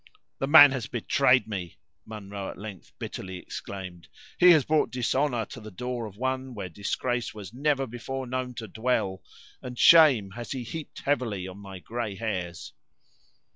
[0.39, 4.07] "The man has betrayed me!" Munro at length bitterly exclaimed;
[4.39, 8.55] "he has brought dishonor to the door of one where disgrace was never before known
[8.55, 9.21] to dwell,
[9.61, 12.73] and shame has he heaped heavily on my gray hairs."